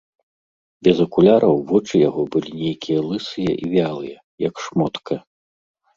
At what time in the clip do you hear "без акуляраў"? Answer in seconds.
0.87-1.55